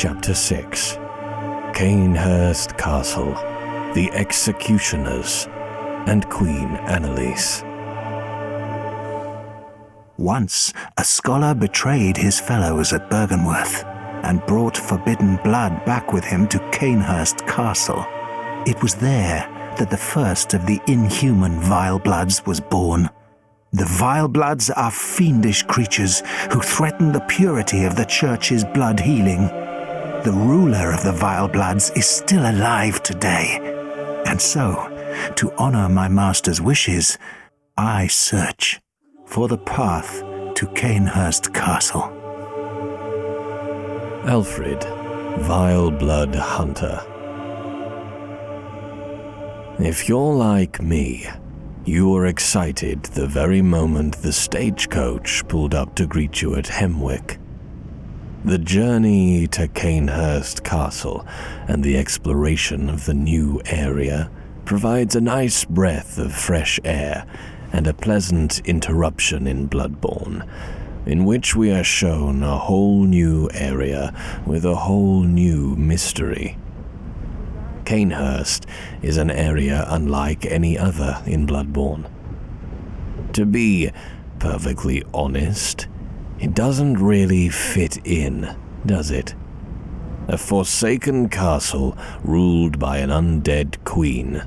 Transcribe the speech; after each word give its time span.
Chapter 0.00 0.32
6 0.32 0.96
Cainhurst 1.74 2.78
Castle, 2.78 3.34
The 3.92 4.08
Executioners, 4.14 5.46
and 6.06 6.26
Queen 6.30 6.68
Annalise. 6.88 7.62
Once, 10.16 10.72
a 10.96 11.04
scholar 11.04 11.52
betrayed 11.54 12.16
his 12.16 12.40
fellows 12.40 12.94
at 12.94 13.10
Byrgenwerth 13.10 13.84
and 14.24 14.40
brought 14.46 14.74
forbidden 14.74 15.36
blood 15.44 15.84
back 15.84 16.14
with 16.14 16.24
him 16.24 16.48
to 16.48 16.58
Cainhurst 16.70 17.46
Castle. 17.46 18.06
It 18.66 18.82
was 18.82 18.94
there 18.94 19.46
that 19.76 19.90
the 19.90 19.98
first 19.98 20.54
of 20.54 20.64
the 20.64 20.80
inhuman 20.86 21.60
Vile 21.60 21.98
Bloods 21.98 22.46
was 22.46 22.58
born. 22.58 23.10
The 23.74 23.84
Vile 23.84 24.28
Bloods 24.28 24.70
are 24.70 24.90
fiendish 24.90 25.64
creatures 25.64 26.22
who 26.50 26.62
threaten 26.62 27.12
the 27.12 27.26
purity 27.28 27.84
of 27.84 27.96
the 27.96 28.06
Church's 28.06 28.64
blood 28.64 28.98
healing. 28.98 29.50
The 30.22 30.32
ruler 30.32 30.92
of 30.92 31.02
the 31.02 31.12
Vile 31.12 31.48
Bloods 31.48 31.88
is 31.96 32.04
still 32.04 32.42
alive 32.42 33.02
today. 33.02 33.58
And 34.26 34.38
so, 34.38 34.74
to 35.36 35.50
honor 35.56 35.88
my 35.88 36.08
master's 36.08 36.60
wishes, 36.60 37.16
I 37.78 38.06
search 38.06 38.82
for 39.24 39.48
the 39.48 39.56
path 39.56 40.20
to 40.56 40.66
Cainhurst 40.74 41.54
Castle. 41.54 42.02
Alfred, 44.28 44.84
Vile 45.38 45.90
Blood 45.90 46.34
Hunter. 46.34 47.00
If 49.78 50.06
you're 50.06 50.34
like 50.34 50.82
me, 50.82 51.26
you 51.86 52.10
were 52.10 52.26
excited 52.26 53.04
the 53.04 53.26
very 53.26 53.62
moment 53.62 54.16
the 54.16 54.34
stagecoach 54.34 55.48
pulled 55.48 55.74
up 55.74 55.94
to 55.94 56.06
greet 56.06 56.42
you 56.42 56.56
at 56.56 56.66
Hemwick. 56.66 57.39
The 58.42 58.56
journey 58.56 59.46
to 59.48 59.68
Cainhurst 59.68 60.64
Castle 60.64 61.26
and 61.68 61.84
the 61.84 61.98
exploration 61.98 62.88
of 62.88 63.04
the 63.04 63.12
new 63.12 63.60
area 63.66 64.30
provides 64.64 65.14
a 65.14 65.20
nice 65.20 65.66
breath 65.66 66.16
of 66.16 66.32
fresh 66.34 66.80
air 66.82 67.26
and 67.70 67.86
a 67.86 67.92
pleasant 67.92 68.60
interruption 68.66 69.46
in 69.46 69.68
Bloodborne, 69.68 70.48
in 71.04 71.26
which 71.26 71.54
we 71.54 71.70
are 71.70 71.84
shown 71.84 72.42
a 72.42 72.56
whole 72.56 73.04
new 73.04 73.50
area 73.52 74.14
with 74.46 74.64
a 74.64 74.74
whole 74.74 75.22
new 75.22 75.76
mystery. 75.76 76.56
Cainhurst 77.84 78.64
is 79.02 79.18
an 79.18 79.30
area 79.30 79.84
unlike 79.86 80.46
any 80.46 80.78
other 80.78 81.22
in 81.26 81.46
Bloodborne. 81.46 82.08
To 83.34 83.44
be 83.44 83.90
perfectly 84.38 85.04
honest, 85.12 85.88
it 86.40 86.54
doesn't 86.54 86.94
really 86.94 87.50
fit 87.50 87.98
in, 88.04 88.56
does 88.86 89.10
it? 89.10 89.34
A 90.28 90.38
forsaken 90.38 91.28
castle 91.28 91.96
ruled 92.24 92.78
by 92.78 92.98
an 92.98 93.10
undead 93.10 93.84
queen. 93.84 94.42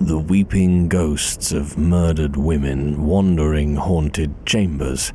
The 0.00 0.18
weeping 0.18 0.88
ghosts 0.88 1.52
of 1.52 1.78
murdered 1.78 2.36
women 2.36 3.06
wandering 3.06 3.76
haunted 3.76 4.34
chambers, 4.44 5.12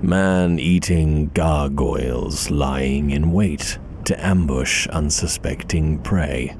man 0.00 0.58
eating 0.58 1.30
gargoyles 1.34 2.50
lying 2.50 3.10
in 3.10 3.32
wait 3.32 3.78
to 4.06 4.26
ambush 4.26 4.86
unsuspecting 4.88 5.98
prey. 5.98 6.56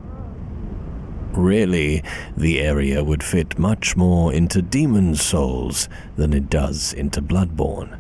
Really, 1.33 2.03
the 2.37 2.61
area 2.61 3.03
would 3.03 3.23
fit 3.23 3.59
much 3.59 3.97
more 3.97 4.35
into 4.35 4.61
Demon 4.61 5.15
Souls 5.15 5.89
than 6.17 6.35
it 6.35 6.51
does 6.51 6.93
into 6.93 7.23
Bloodborne. 7.23 7.99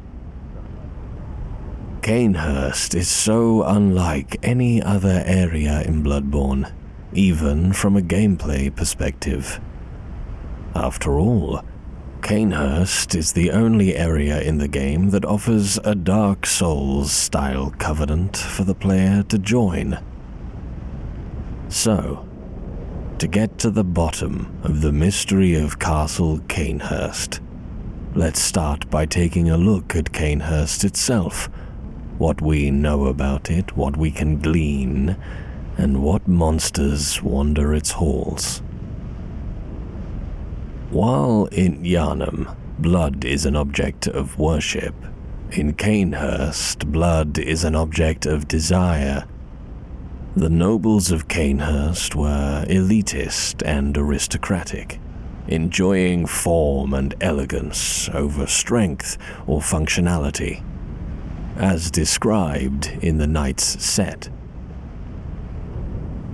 Cainhurst 2.02 2.94
is 2.94 3.08
so 3.08 3.64
unlike 3.64 4.38
any 4.42 4.80
other 4.80 5.22
area 5.26 5.82
in 5.82 6.02
Bloodborne, 6.02 6.72
even 7.12 7.72
from 7.72 7.96
a 7.96 8.00
gameplay 8.00 8.74
perspective. 8.74 9.60
After 10.74 11.18
all, 11.18 11.62
Cainhurst 12.20 13.14
is 13.14 13.32
the 13.32 13.50
only 13.50 13.96
area 13.96 14.40
in 14.40 14.58
the 14.58 14.68
game 14.68 15.10
that 15.10 15.24
offers 15.24 15.78
a 15.84 15.94
Dark 15.94 16.46
Souls 16.46 17.10
style 17.10 17.74
covenant 17.78 18.36
for 18.36 18.64
the 18.64 18.74
player 18.74 19.22
to 19.24 19.38
join. 19.38 19.98
So, 21.68 22.26
to 23.18 23.26
get 23.26 23.58
to 23.58 23.70
the 23.70 23.84
bottom 23.84 24.56
of 24.62 24.80
the 24.82 24.92
mystery 24.92 25.54
of 25.56 25.78
Castle 25.78 26.38
Cainhurst, 26.48 27.40
let's 28.14 28.40
start 28.40 28.88
by 28.88 29.04
taking 29.04 29.50
a 29.50 29.58
look 29.58 29.96
at 29.96 30.12
Cainhurst 30.12 30.84
itself 30.84 31.50
what 32.18 32.42
we 32.42 32.70
know 32.70 33.06
about 33.06 33.48
it, 33.48 33.76
what 33.76 33.96
we 33.96 34.10
can 34.10 34.38
glean, 34.40 35.16
and 35.76 36.02
what 36.02 36.26
monsters 36.26 37.22
wander 37.22 37.72
its 37.72 37.92
halls. 37.92 38.60
While 40.90 41.46
in 41.46 41.84
Yharnam, 41.84 42.56
blood 42.78 43.24
is 43.24 43.46
an 43.46 43.54
object 43.54 44.08
of 44.08 44.38
worship, 44.38 44.94
in 45.52 45.74
Cainhurst, 45.74 46.90
blood 46.90 47.38
is 47.38 47.64
an 47.64 47.74
object 47.74 48.26
of 48.26 48.48
desire. 48.48 49.24
The 50.36 50.50
nobles 50.50 51.10
of 51.10 51.28
Cainhurst 51.28 52.14
were 52.14 52.66
elitist 52.68 53.62
and 53.64 53.96
aristocratic, 53.96 55.00
enjoying 55.46 56.26
form 56.26 56.92
and 56.92 57.14
elegance 57.20 58.10
over 58.10 58.46
strength 58.46 59.16
or 59.46 59.60
functionality 59.60 60.62
as 61.58 61.90
described 61.90 62.86
in 63.02 63.18
the 63.18 63.26
knight's 63.26 63.84
set. 63.84 64.30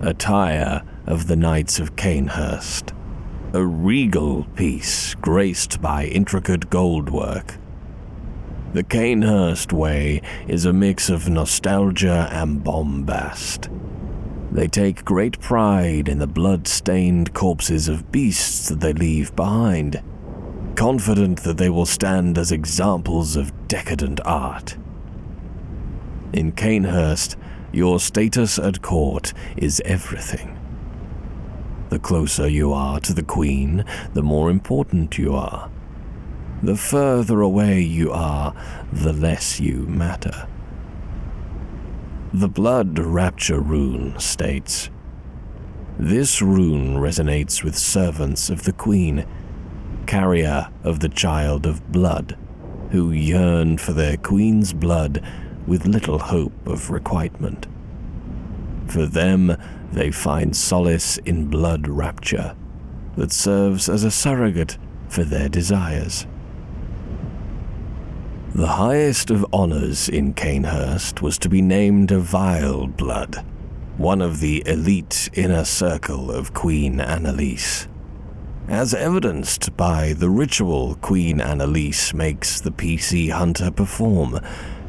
Attire 0.02 0.82
of 1.06 1.26
the 1.26 1.36
Knights 1.36 1.80
of 1.80 1.96
Cainhurst, 1.96 2.92
a 3.54 3.64
regal 3.64 4.44
piece 4.54 5.14
graced 5.14 5.80
by 5.80 6.04
intricate 6.04 6.68
goldwork. 6.68 7.56
The 8.74 8.82
Cainhurst 8.82 9.72
way 9.72 10.20
is 10.46 10.66
a 10.66 10.72
mix 10.72 11.08
of 11.08 11.28
nostalgia 11.28 12.28
and 12.30 12.62
bombast. 12.62 13.70
They 14.52 14.68
take 14.68 15.04
great 15.04 15.40
pride 15.40 16.08
in 16.08 16.18
the 16.18 16.26
blood 16.26 16.68
stained 16.68 17.32
corpses 17.32 17.88
of 17.88 18.12
beasts 18.12 18.68
that 18.68 18.80
they 18.80 18.92
leave 18.92 19.34
behind, 19.34 20.02
confident 20.76 21.44
that 21.44 21.56
they 21.56 21.70
will 21.70 21.86
stand 21.86 22.36
as 22.36 22.52
examples 22.52 23.36
of 23.36 23.68
decadent 23.68 24.20
art. 24.24 24.76
In 26.34 26.50
Cainhurst, 26.50 27.36
your 27.70 28.00
status 28.00 28.58
at 28.58 28.82
court 28.82 29.32
is 29.56 29.80
everything. 29.84 30.58
The 31.90 32.00
closer 32.00 32.48
you 32.48 32.72
are 32.72 32.98
to 33.00 33.14
the 33.14 33.22
Queen, 33.22 33.84
the 34.14 34.22
more 34.24 34.50
important 34.50 35.16
you 35.16 35.32
are. 35.36 35.70
The 36.60 36.76
further 36.76 37.40
away 37.40 37.82
you 37.82 38.10
are, 38.10 38.52
the 38.92 39.12
less 39.12 39.60
you 39.60 39.86
matter. 39.86 40.48
The 42.32 42.48
Blood 42.48 42.98
Rapture 42.98 43.60
rune 43.60 44.18
states 44.18 44.90
This 46.00 46.42
rune 46.42 46.96
resonates 46.96 47.62
with 47.62 47.78
servants 47.78 48.50
of 48.50 48.64
the 48.64 48.72
Queen, 48.72 49.24
carrier 50.08 50.68
of 50.82 50.98
the 50.98 51.08
child 51.08 51.64
of 51.64 51.92
blood, 51.92 52.36
who 52.90 53.12
yearn 53.12 53.78
for 53.78 53.92
their 53.92 54.16
Queen's 54.16 54.72
blood 54.72 55.24
with 55.66 55.86
little 55.86 56.18
hope 56.18 56.66
of 56.66 56.90
requitement. 56.90 57.66
For 58.88 59.06
them, 59.06 59.56
they 59.92 60.10
find 60.10 60.56
solace 60.56 61.18
in 61.18 61.46
blood 61.46 61.88
rapture 61.88 62.54
that 63.16 63.32
serves 63.32 63.88
as 63.88 64.04
a 64.04 64.10
surrogate 64.10 64.76
for 65.08 65.24
their 65.24 65.48
desires. 65.48 66.26
The 68.54 68.68
highest 68.68 69.30
of 69.30 69.44
honors 69.52 70.08
in 70.08 70.34
Cainhurst 70.34 71.20
was 71.20 71.38
to 71.38 71.48
be 71.48 71.60
named 71.60 72.12
a 72.12 72.20
Vile 72.20 72.86
Blood, 72.86 73.44
one 73.96 74.22
of 74.22 74.40
the 74.40 74.62
elite 74.66 75.28
inner 75.34 75.64
circle 75.64 76.30
of 76.30 76.54
Queen 76.54 77.00
Annalise. 77.00 77.88
As 78.68 78.94
evidenced 78.94 79.76
by 79.76 80.12
the 80.12 80.30
ritual 80.30 80.94
Queen 80.96 81.40
Annalise 81.40 82.14
makes 82.14 82.60
the 82.60 82.70
PC 82.70 83.30
hunter 83.30 83.70
perform 83.70 84.38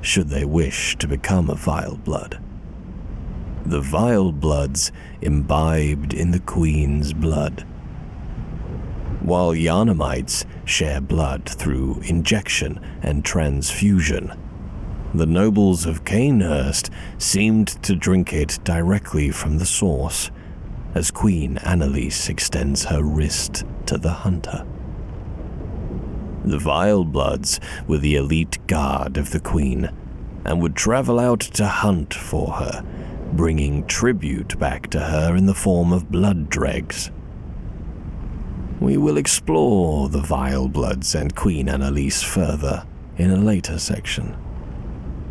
should 0.06 0.30
they 0.30 0.46
wish 0.46 0.96
to 0.98 1.08
become 1.08 1.50
a 1.50 1.56
vile 1.56 1.98
blood. 1.98 2.40
The 3.66 3.82
vile 3.82 4.32
bloods 4.32 4.92
imbibed 5.22 6.14
in 6.14 6.30
the 6.32 6.40
queen's 6.40 7.14
blood. 7.14 7.66
While 9.22 9.54
Yharnamites 9.54 10.46
share 10.66 11.02
blood 11.02 11.50
through 11.50 12.02
injection 12.02 12.80
and 13.02 13.26
transfusion, 13.26 14.32
the 15.16 15.26
nobles 15.26 15.88
of 15.88 16.04
Cainhurst 16.04 16.92
seemed 17.18 17.70
to 17.84 17.96
drink 17.96 18.34
it 18.34 18.60
directly 18.64 19.32
from 19.32 19.58
the 19.58 19.66
source, 19.66 20.30
as 20.94 21.10
Queen 21.10 21.58
Annalise 21.60 22.30
extends 22.30 22.86
her 22.86 23.02
wrist 23.02 23.64
to 23.88 23.98
the 23.98 24.12
hunter. 24.12 24.66
The 26.46 26.60
Vile 26.60 27.04
Bloods 27.04 27.60
were 27.88 27.98
the 27.98 28.16
elite 28.16 28.60
guard 28.68 29.18
of 29.18 29.32
the 29.32 29.40
Queen, 29.40 29.90
and 30.46 30.62
would 30.62 30.76
travel 30.76 31.20
out 31.20 31.40
to 31.40 31.66
hunt 31.66 32.14
for 32.14 32.54
her, 32.54 32.86
bringing 33.34 33.84
tribute 33.88 34.60
back 34.60 34.92
to 34.92 35.00
her 35.00 35.36
in 35.36 35.48
the 35.48 35.56
form 35.56 35.92
of 35.92 36.12
blood 36.12 36.52
dregs. 36.52 37.10
We 38.80 38.96
will 38.98 39.18
explore 39.18 40.08
the 40.08 40.22
Vile 40.22 40.68
Bloods 40.68 41.16
and 41.16 41.36
Queen 41.36 41.68
Annalise 41.68 42.22
further 42.22 42.86
in 43.18 43.32
a 43.32 43.38
later 43.38 43.80
section. 43.80 44.38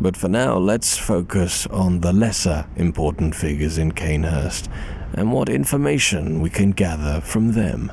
But 0.01 0.17
for 0.17 0.27
now, 0.27 0.57
let's 0.57 0.97
focus 0.97 1.65
on 1.67 2.01
the 2.01 2.11
lesser 2.11 2.67
important 2.75 3.35
figures 3.35 3.77
in 3.77 3.93
Cainhurst 3.93 4.67
and 5.13 5.31
what 5.31 5.47
information 5.47 6.41
we 6.41 6.49
can 6.49 6.71
gather 6.71 7.21
from 7.21 7.53
them. 7.53 7.89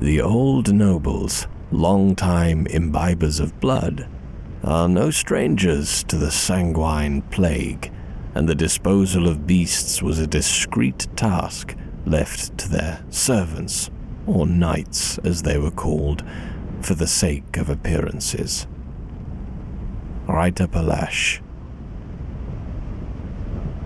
The 0.00 0.20
old 0.20 0.72
nobles, 0.72 1.48
long-time 1.72 2.68
imbibers 2.68 3.40
of 3.40 3.58
blood, 3.58 4.08
are 4.62 4.88
no 4.88 5.10
strangers 5.10 6.04
to 6.04 6.16
the 6.16 6.30
sanguine 6.30 7.22
plague, 7.22 7.90
and 8.32 8.48
the 8.48 8.54
disposal 8.54 9.26
of 9.26 9.44
beasts 9.44 10.00
was 10.00 10.20
a 10.20 10.26
discreet 10.28 11.08
task 11.16 11.74
left 12.06 12.56
to 12.58 12.68
their 12.68 13.04
servants, 13.10 13.90
or 14.24 14.46
knights 14.46 15.18
as 15.24 15.42
they 15.42 15.58
were 15.58 15.72
called, 15.72 16.22
for 16.80 16.94
the 16.94 17.08
sake 17.08 17.56
of 17.56 17.68
appearances. 17.68 18.68
Reiterpallasch. 20.28 21.38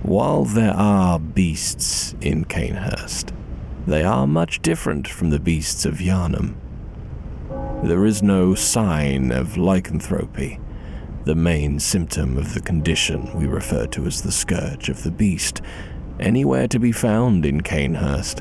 While 0.03 0.44
there 0.44 0.75
are 0.75 1.19
beasts 1.19 2.14
in 2.20 2.44
Cainhurst, 2.44 3.32
they 3.87 4.05
are 4.05 4.26
much 4.26 4.62
different 4.62 5.08
from 5.08 5.31
the 5.31 5.40
beasts 5.40 5.84
of 5.84 5.99
Yharnam. 5.99 6.55
There 7.82 8.06
is 8.06 8.23
no 8.23 8.55
sign 8.55 9.32
of 9.32 9.56
lycanthropy, 9.56 10.61
the 11.25 11.34
main 11.34 11.81
symptom 11.81 12.37
of 12.37 12.55
the 12.55 12.61
condition 12.61 13.37
we 13.38 13.46
refer 13.46 13.87
to 13.88 14.06
as 14.06 14.23
the 14.23 14.32
scourge 14.32 14.88
of 14.88 15.02
the 15.02 15.11
beast, 15.11 15.61
anywhere 16.20 16.69
to 16.69 16.79
be 16.79 16.93
found 16.93 17.44
in 17.44 17.61
Cainhurst. 17.62 18.40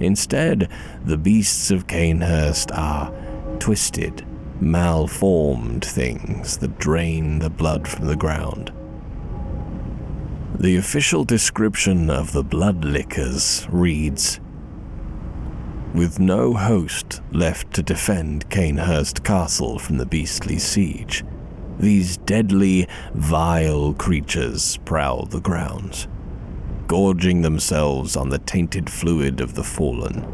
Instead, 0.00 0.70
the 1.04 1.18
beasts 1.18 1.70
of 1.70 1.86
Cainhurst 1.86 2.70
are 2.72 3.12
twisted, 3.58 4.24
malformed 4.60 5.84
things 5.84 6.58
that 6.58 6.78
drain 6.78 7.40
the 7.40 7.50
blood 7.50 7.86
from 7.86 8.06
the 8.06 8.16
ground. 8.16 8.72
The 10.60 10.76
official 10.76 11.22
description 11.22 12.10
of 12.10 12.32
the 12.32 12.42
bloodlickers 12.42 13.68
reads 13.70 14.40
With 15.94 16.18
no 16.18 16.52
host 16.52 17.22
left 17.30 17.72
to 17.74 17.82
defend 17.84 18.50
Cainhurst 18.50 19.22
Castle 19.22 19.78
from 19.78 19.98
the 19.98 20.06
beastly 20.06 20.58
siege, 20.58 21.24
these 21.78 22.16
deadly, 22.16 22.88
vile 23.14 23.94
creatures 23.94 24.78
prowl 24.84 25.26
the 25.26 25.38
grounds, 25.38 26.08
gorging 26.88 27.42
themselves 27.42 28.16
on 28.16 28.30
the 28.30 28.40
tainted 28.40 28.90
fluid 28.90 29.40
of 29.40 29.54
the 29.54 29.62
fallen. 29.62 30.26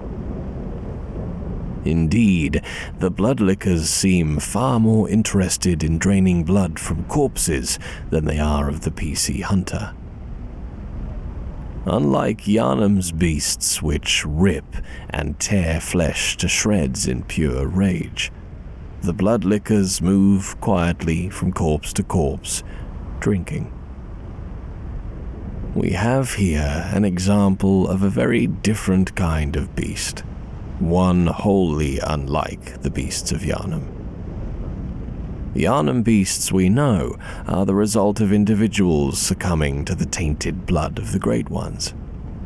Indeed, 1.84 2.62
the 2.98 3.10
bloodlickers 3.10 3.88
seem 3.88 4.38
far 4.38 4.80
more 4.80 5.06
interested 5.06 5.84
in 5.84 5.98
draining 5.98 6.44
blood 6.44 6.78
from 6.78 7.04
corpses 7.04 7.78
than 8.08 8.24
they 8.24 8.38
are 8.38 8.70
of 8.70 8.80
the 8.80 8.90
PC 8.90 9.42
hunter. 9.42 9.92
Unlike 11.86 12.44
Yharnam's 12.44 13.12
beasts, 13.12 13.82
which 13.82 14.24
rip 14.26 14.64
and 15.10 15.38
tear 15.38 15.80
flesh 15.80 16.36
to 16.38 16.48
shreds 16.48 17.06
in 17.06 17.24
pure 17.24 17.66
rage, 17.66 18.32
the 19.02 19.12
bloodlickers 19.12 20.00
move 20.00 20.58
quietly 20.62 21.28
from 21.28 21.52
corpse 21.52 21.92
to 21.92 22.02
corpse, 22.02 22.62
drinking. 23.20 23.70
We 25.74 25.90
have 25.90 26.34
here 26.34 26.90
an 26.94 27.04
example 27.04 27.86
of 27.86 28.02
a 28.02 28.08
very 28.08 28.46
different 28.46 29.14
kind 29.14 29.54
of 29.54 29.76
beast, 29.76 30.20
one 30.78 31.26
wholly 31.26 31.98
unlike 31.98 32.80
the 32.80 32.90
beasts 32.90 33.30
of 33.30 33.42
Yharnam. 33.42 33.93
The 35.54 35.64
Yharnam 35.64 36.02
beasts 36.02 36.50
we 36.50 36.68
know 36.68 37.16
are 37.46 37.64
the 37.64 37.76
result 37.76 38.20
of 38.20 38.32
individuals 38.32 39.20
succumbing 39.20 39.84
to 39.84 39.94
the 39.94 40.04
tainted 40.04 40.66
blood 40.66 40.98
of 40.98 41.12
the 41.12 41.20
Great 41.20 41.48
Ones, 41.48 41.94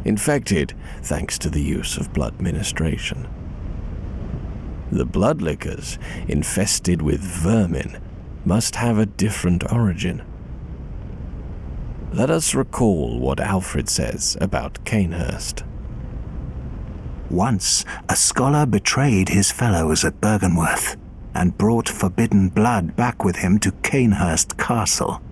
infected 0.05 0.75
thanks 1.03 1.39
to 1.39 1.49
the 1.49 1.63
use 1.63 1.97
of 1.97 2.13
blood 2.13 2.39
ministration. 2.39 3.27
The 4.93 5.07
bloodlickers, 5.07 5.97
infested 6.29 7.01
with 7.01 7.21
vermin, 7.21 7.99
must 8.45 8.77
have 8.77 8.99
a 8.99 9.07
different 9.07 9.73
origin. 9.73 10.23
Let 12.13 12.29
us 12.29 12.55
recall 12.55 13.19
what 13.19 13.41
Alfred 13.41 13.89
says 13.89 14.37
about 14.39 14.85
Cainhurst. 14.85 15.65
Once, 17.31 17.87
a 18.11 18.17
scholar 18.17 18.67
betrayed 18.67 19.31
his 19.31 19.51
fellows 19.51 20.05
at 20.05 20.21
Byrgenwerth 20.21 20.97
and 21.39 21.57
brought 21.57 21.89
forbidden 21.89 22.49
blood 22.49 22.97
back 22.97 23.23
with 23.25 23.37
him 23.37 23.61
to 23.61 23.71
Cainhurst 23.71 24.59
Castle. 24.59 25.23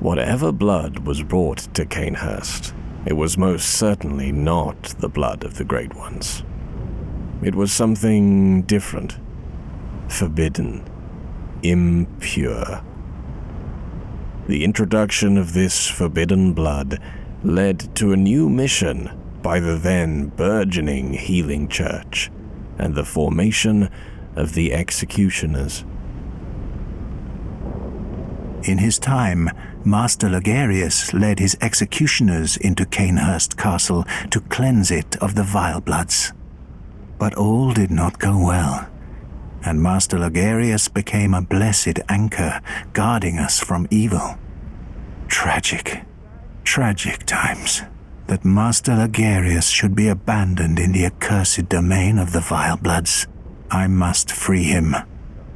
Whatever 0.00 0.50
blood 0.50 1.06
was 1.06 1.22
brought 1.22 1.58
to 1.74 1.86
Cainhurst, 1.86 2.74
it 3.06 3.12
was 3.12 3.38
most 3.38 3.68
certainly 3.68 4.32
not 4.32 4.82
the 4.98 5.08
blood 5.08 5.44
of 5.44 5.58
the 5.58 5.64
Great 5.64 5.94
Ones. 5.94 6.42
It 7.40 7.54
was 7.54 7.70
something 7.70 8.62
different, 8.62 9.16
forbidden, 10.08 10.84
impure. 11.62 12.82
The 14.48 14.64
introduction 14.64 15.38
of 15.38 15.52
this 15.52 15.86
forbidden 15.86 16.52
blood 16.52 17.00
led 17.44 17.94
to 17.94 18.12
a 18.12 18.16
new 18.16 18.48
mission 18.48 19.08
by 19.40 19.60
the 19.60 19.76
then 19.76 20.30
burgeoning 20.30 21.12
Healing 21.12 21.68
Church 21.68 22.32
and 22.76 22.96
the 22.96 23.04
formation 23.04 23.88
of 24.38 24.54
the 24.54 24.72
executioners. 24.72 25.84
In 28.64 28.78
his 28.78 28.98
time, 28.98 29.50
Master 29.84 30.28
Logarius 30.28 31.12
led 31.12 31.38
his 31.38 31.56
executioners 31.60 32.56
into 32.56 32.84
Cainhurst 32.84 33.56
Castle 33.56 34.04
to 34.30 34.40
cleanse 34.40 34.90
it 34.90 35.16
of 35.16 35.34
the 35.34 35.42
vile 35.42 35.80
bloods. 35.80 36.32
But 37.18 37.34
all 37.34 37.72
did 37.72 37.90
not 37.90 38.18
go 38.18 38.36
well, 38.38 38.88
and 39.64 39.82
Master 39.82 40.18
Logarius 40.18 40.92
became 40.92 41.34
a 41.34 41.42
blessed 41.42 42.00
anchor 42.08 42.60
guarding 42.92 43.38
us 43.38 43.58
from 43.60 43.88
evil. 43.90 44.36
Tragic, 45.28 46.02
tragic 46.64 47.24
times 47.24 47.82
that 48.26 48.44
Master 48.44 48.92
Logarius 48.92 49.72
should 49.72 49.94
be 49.94 50.08
abandoned 50.08 50.78
in 50.78 50.92
the 50.92 51.06
accursed 51.06 51.68
domain 51.68 52.18
of 52.18 52.32
the 52.32 52.40
vile 52.40 52.76
bloods. 52.76 53.26
I 53.70 53.86
must 53.86 54.32
free 54.32 54.64
him, 54.64 54.96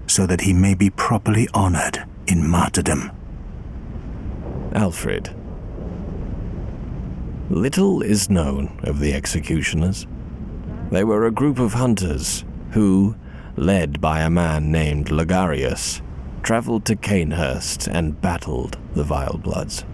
so 0.07 0.27
that 0.27 0.43
he 0.43 0.53
may 0.53 0.75
be 0.75 0.91
properly 0.91 1.49
honored 1.55 2.05
in 2.27 2.47
martyrdom. 2.47 3.11
Alfred. 4.75 5.35
Little 7.51 8.03
is 8.03 8.31
known 8.31 8.79
of 8.85 8.99
the 8.99 9.13
executioners. 9.15 10.07
They 10.91 11.05
were 11.05 11.27
a 11.27 11.31
group 11.31 11.59
of 11.59 11.75
hunters 11.75 12.45
who, 12.73 13.17
led 13.57 14.01
by 14.01 14.21
a 14.21 14.31
man 14.31 14.71
named 14.71 15.09
Logarius, 15.09 16.01
traveled 16.43 16.85
to 16.87 16.97
Cainhurst 16.97 17.89
and 17.89 18.21
battled 18.21 18.79
the 18.95 19.05
Vile 19.05 19.39
Bloods. 19.39 19.85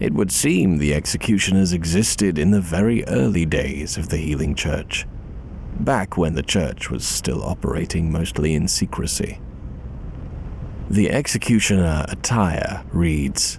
It 0.00 0.12
would 0.12 0.32
seem 0.32 0.78
the 0.78 0.94
executioners 0.94 1.72
existed 1.72 2.38
in 2.38 2.50
the 2.50 2.60
very 2.60 3.04
early 3.06 3.46
days 3.46 3.96
of 3.96 4.08
the 4.08 4.16
Healing 4.16 4.54
Church, 4.54 5.06
back 5.80 6.16
when 6.16 6.34
the 6.34 6.42
church 6.42 6.90
was 6.90 7.06
still 7.06 7.42
operating 7.42 8.10
mostly 8.10 8.54
in 8.54 8.68
secrecy. 8.68 9.40
The 10.90 11.10
executioner 11.10 12.04
attire 12.08 12.84
reads 12.92 13.58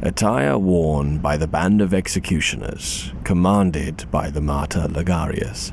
Attire 0.00 0.56
worn 0.56 1.18
by 1.18 1.36
the 1.36 1.48
band 1.48 1.80
of 1.80 1.92
executioners, 1.92 3.12
commanded 3.24 4.08
by 4.10 4.30
the 4.30 4.40
martyr 4.40 4.86
Logarius. 4.88 5.72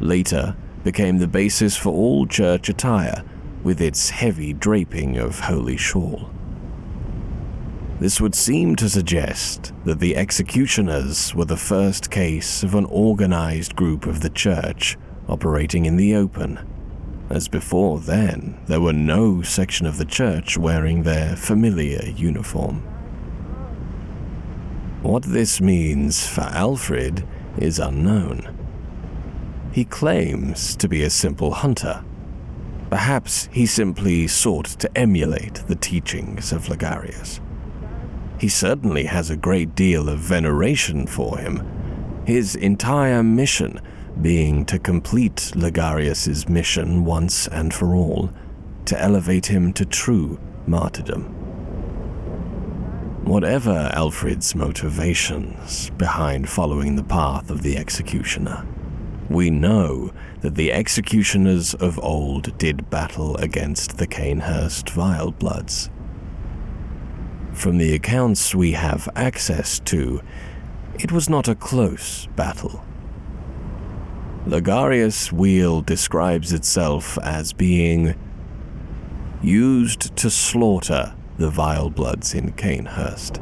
Later 0.00 0.56
became 0.82 1.18
the 1.18 1.28
basis 1.28 1.76
for 1.76 1.90
all 1.90 2.26
church 2.26 2.68
attire, 2.68 3.24
with 3.62 3.80
its 3.80 4.10
heavy 4.10 4.52
draping 4.52 5.16
of 5.16 5.40
holy 5.40 5.76
shawl. 5.76 6.30
This 7.98 8.20
would 8.20 8.34
seem 8.34 8.76
to 8.76 8.88
suggest 8.88 9.72
that 9.84 10.00
the 10.00 10.16
executioners 10.16 11.34
were 11.34 11.46
the 11.46 11.56
first 11.56 12.10
case 12.10 12.62
of 12.62 12.74
an 12.74 12.84
organized 12.86 13.74
group 13.74 14.06
of 14.06 14.20
the 14.20 14.30
church 14.30 14.98
operating 15.28 15.86
in 15.86 15.96
the 15.96 16.14
open, 16.14 16.58
as 17.30 17.48
before 17.48 17.98
then 18.00 18.58
there 18.66 18.80
were 18.80 18.92
no 18.92 19.42
section 19.42 19.86
of 19.86 19.96
the 19.96 20.04
church 20.04 20.58
wearing 20.58 21.02
their 21.02 21.36
familiar 21.36 22.04
uniform. 22.06 22.80
What 25.02 25.22
this 25.22 25.60
means 25.60 26.26
for 26.26 26.42
Alfred 26.42 27.26
is 27.56 27.78
unknown. 27.78 28.54
He 29.72 29.84
claims 29.84 30.76
to 30.76 30.88
be 30.88 31.02
a 31.02 31.10
simple 31.10 31.52
hunter, 31.52 32.04
Perhaps 32.90 33.48
he 33.50 33.66
simply 33.66 34.28
sought 34.28 34.66
to 34.66 34.96
emulate 34.96 35.54
the 35.66 35.74
teachings 35.74 36.52
of 36.52 36.66
Logarius. 36.66 37.40
He 38.38 38.48
certainly 38.48 39.04
has 39.04 39.30
a 39.30 39.36
great 39.36 39.74
deal 39.74 40.08
of 40.08 40.18
veneration 40.18 41.06
for 41.06 41.38
him, 41.38 42.22
his 42.26 42.54
entire 42.54 43.22
mission 43.22 43.80
being 44.20 44.64
to 44.66 44.78
complete 44.78 45.52
Logarius's 45.54 46.48
mission 46.48 47.04
once 47.04 47.46
and 47.48 47.72
for 47.72 47.94
all, 47.94 48.30
to 48.86 49.00
elevate 49.00 49.46
him 49.46 49.72
to 49.74 49.84
true 49.84 50.38
martyrdom. 50.66 51.24
Whatever 53.24 53.90
Alfred's 53.92 54.54
motivations 54.54 55.90
behind 55.90 56.48
following 56.48 56.96
the 56.96 57.02
path 57.02 57.50
of 57.50 57.62
the 57.62 57.76
executioner, 57.76 58.64
we 59.28 59.50
know 59.50 60.12
that 60.42 60.54
the 60.54 60.72
executioners 60.72 61.74
of 61.74 61.98
old 61.98 62.56
did 62.58 62.88
battle 62.88 63.36
against 63.38 63.98
the 63.98 64.06
Cainhurst 64.06 64.90
Vilebloods. 64.90 65.90
From 67.56 67.78
the 67.78 67.94
accounts 67.94 68.54
we 68.54 68.72
have 68.72 69.08
access 69.16 69.80
to, 69.86 70.20
it 71.00 71.10
was 71.10 71.30
not 71.30 71.48
a 71.48 71.54
close 71.54 72.26
battle. 72.36 72.84
Logarius' 74.46 75.32
wheel 75.32 75.80
describes 75.80 76.52
itself 76.52 77.18
as 77.22 77.54
being 77.54 78.14
used 79.42 80.14
to 80.18 80.28
slaughter 80.28 81.14
the 81.38 81.48
vile 81.48 81.88
bloods 81.88 82.34
in 82.34 82.52
Cainhurst, 82.52 83.40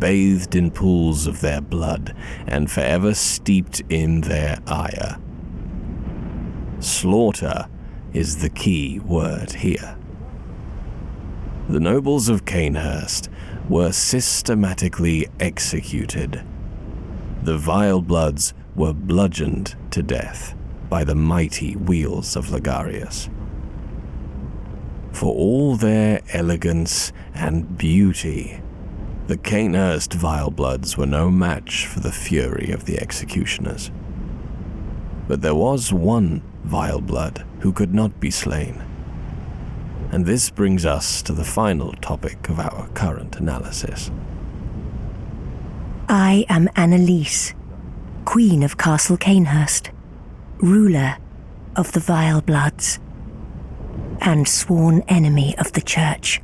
bathed 0.00 0.56
in 0.56 0.72
pools 0.72 1.28
of 1.28 1.40
their 1.40 1.60
blood 1.60 2.16
and 2.48 2.68
forever 2.68 3.14
steeped 3.14 3.80
in 3.88 4.22
their 4.22 4.58
ire. 4.66 5.18
Slaughter 6.80 7.68
is 8.12 8.42
the 8.42 8.50
key 8.50 8.98
word 8.98 9.52
here. 9.52 9.99
The 11.70 11.78
nobles 11.78 12.28
of 12.28 12.46
Cainhurst 12.46 13.28
were 13.68 13.92
systematically 13.92 15.28
executed. 15.38 16.42
The 17.44 17.56
vile 17.56 18.02
bloods 18.02 18.54
were 18.74 18.92
bludgeoned 18.92 19.76
to 19.92 20.02
death 20.02 20.56
by 20.88 21.04
the 21.04 21.14
mighty 21.14 21.76
wheels 21.76 22.34
of 22.34 22.46
Logarius. 22.46 23.30
For 25.12 25.32
all 25.32 25.76
their 25.76 26.22
elegance 26.32 27.12
and 27.34 27.78
beauty, 27.78 28.60
the 29.28 29.36
Cainhurst 29.36 30.16
Vilebloods 30.16 30.96
were 30.96 31.06
no 31.06 31.30
match 31.30 31.86
for 31.86 32.00
the 32.00 32.10
fury 32.10 32.72
of 32.72 32.86
the 32.86 32.98
executioners. 32.98 33.92
But 35.28 35.40
there 35.40 35.54
was 35.54 35.92
one 35.92 36.42
vile 36.64 37.00
blood 37.00 37.46
who 37.60 37.72
could 37.72 37.94
not 37.94 38.18
be 38.18 38.32
slain. 38.32 38.89
And 40.12 40.26
this 40.26 40.50
brings 40.50 40.84
us 40.84 41.22
to 41.22 41.32
the 41.32 41.44
final 41.44 41.92
topic 41.94 42.48
of 42.48 42.58
our 42.58 42.88
current 42.94 43.36
analysis. 43.36 44.10
I 46.08 46.44
am 46.48 46.68
Annalise, 46.74 47.54
Queen 48.24 48.64
of 48.64 48.76
Castle 48.76 49.16
Cainhurst, 49.16 49.90
ruler 50.58 51.16
of 51.76 51.92
the 51.92 52.00
Vile 52.00 52.40
Bloods, 52.40 52.98
and 54.20 54.48
sworn 54.48 55.02
enemy 55.02 55.56
of 55.58 55.72
the 55.72 55.80
Church. 55.80 56.42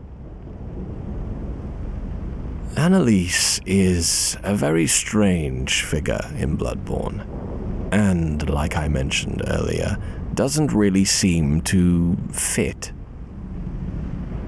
Annalise 2.77 3.61
is 3.67 4.37
a 4.45 4.55
very 4.55 4.87
strange 4.87 5.83
figure 5.83 6.21
in 6.37 6.57
Bloodborne, 6.57 7.27
and 7.93 8.49
like 8.49 8.77
I 8.77 8.87
mentioned 8.87 9.43
earlier, 9.49 9.97
doesn't 10.35 10.73
really 10.73 11.05
seem 11.05 11.63
to 11.63 12.17
fit. 12.31 12.93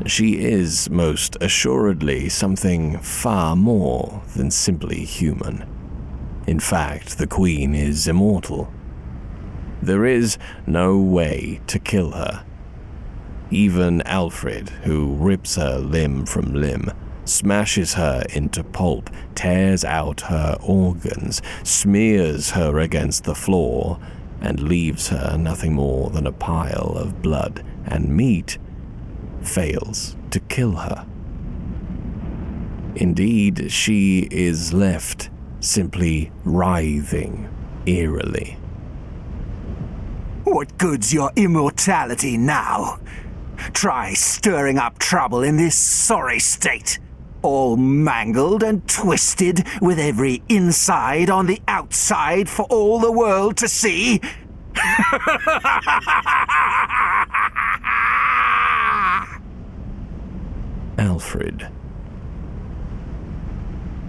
She 0.06 0.38
is 0.38 0.88
most 0.88 1.36
assuredly 1.40 2.28
something 2.28 2.98
far 2.98 3.56
more 3.56 4.22
than 4.36 4.50
simply 4.50 5.04
human. 5.04 5.66
In 6.46 6.60
fact, 6.60 7.18
the 7.18 7.26
Queen 7.26 7.74
is 7.74 8.06
immortal. 8.06 8.72
There 9.82 10.06
is 10.06 10.38
no 10.66 10.98
way 10.98 11.60
to 11.66 11.78
kill 11.78 12.12
her. 12.12 12.44
Even 13.50 14.02
Alfred, 14.02 14.70
who 14.84 15.14
rips 15.14 15.56
her 15.56 15.78
limb 15.78 16.26
from 16.26 16.54
limb, 16.54 16.92
smashes 17.24 17.94
her 17.94 18.24
into 18.32 18.62
pulp, 18.62 19.10
tears 19.34 19.84
out 19.84 20.22
her 20.22 20.56
organs, 20.62 21.42
smears 21.64 22.50
her 22.50 22.78
against 22.78 23.24
the 23.24 23.34
floor, 23.34 23.98
and 24.40 24.60
leaves 24.60 25.08
her 25.08 25.36
nothing 25.36 25.74
more 25.74 26.10
than 26.10 26.26
a 26.26 26.32
pile 26.32 26.94
of 26.96 27.20
blood 27.20 27.64
and 27.84 28.08
meat, 28.08 28.58
fails 29.42 30.16
to 30.30 30.40
kill 30.40 30.72
her. 30.72 31.06
Indeed, 32.96 33.70
she 33.70 34.28
is 34.30 34.72
left 34.72 35.30
simply 35.60 36.32
writhing 36.44 37.48
eerily. 37.86 38.56
What 40.44 40.76
good's 40.78 41.12
your 41.12 41.30
immortality 41.36 42.36
now? 42.36 42.98
Try 43.72 44.14
stirring 44.14 44.78
up 44.78 44.98
trouble 44.98 45.42
in 45.42 45.56
this 45.56 45.76
sorry 45.76 46.38
state. 46.38 46.98
All 47.42 47.76
mangled 47.76 48.62
and 48.62 48.86
twisted, 48.88 49.64
with 49.80 49.98
every 49.98 50.42
inside 50.48 51.30
on 51.30 51.46
the 51.46 51.60
outside 51.68 52.48
for 52.48 52.64
all 52.64 52.98
the 52.98 53.12
world 53.12 53.56
to 53.58 53.68
see. 53.68 54.20
Alfred. 60.98 61.68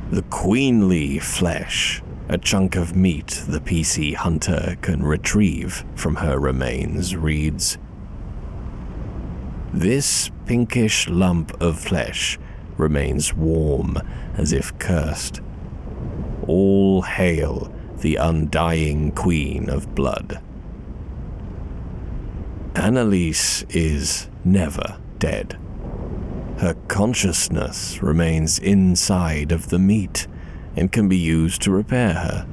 The 0.10 0.24
queenly 0.24 1.20
flesh, 1.20 2.02
a 2.28 2.38
chunk 2.40 2.76
of 2.76 2.96
meat 2.96 3.44
the 3.48 3.60
PC 3.60 4.16
hunter 4.16 4.76
can 4.82 5.04
retrieve 5.04 5.86
from 5.94 6.16
her 6.16 6.40
remains, 6.40 7.16
reads 7.16 7.78
This 9.72 10.32
pinkish 10.48 11.08
lump 11.08 11.62
of 11.62 11.80
flesh 11.80 12.40
remains 12.76 13.36
warm 13.36 13.98
as 14.36 14.52
if 14.52 14.76
cursed. 14.80 15.42
All 16.48 17.04
hail 17.04 17.72
the 18.00 18.16
undying 18.16 19.12
queen 19.12 19.70
of 19.70 19.94
blood. 19.94 20.42
Annalise 22.74 23.64
is 23.70 24.28
never 24.44 25.00
dead. 25.20 25.60
Her 26.60 26.76
consciousness 26.90 28.04
remains 28.04 28.60
inside 28.60 29.54
of 29.54 29.70
the 29.70 29.80
meat 29.80 30.28
and 30.76 30.92
can 30.92 31.08
be 31.08 31.18
used 31.18 31.62
to 31.62 31.72
repair 31.72 32.14
her. 32.14 32.48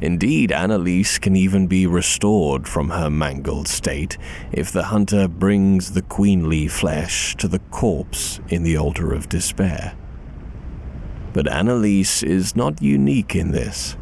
Indeed, 0.00 0.52
Annalise 0.52 1.18
can 1.18 1.34
even 1.34 1.66
be 1.66 1.88
restored 1.88 2.68
from 2.68 2.90
her 2.90 3.10
mangled 3.10 3.66
state 3.66 4.16
if 4.52 4.70
the 4.70 4.84
hunter 4.84 5.26
brings 5.26 5.90
the 5.90 6.02
queenly 6.02 6.68
flesh 6.68 7.34
to 7.38 7.48
the 7.48 7.58
corpse 7.72 8.38
in 8.48 8.62
the 8.62 8.76
altar 8.76 9.12
of 9.12 9.28
despair. 9.28 9.96
But 11.32 11.48
Annalise 11.48 12.22
is 12.22 12.54
not 12.54 12.80
unique 12.80 13.34
in 13.34 13.50
this. 13.50 13.96